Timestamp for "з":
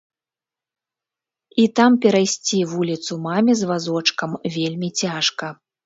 3.63-3.73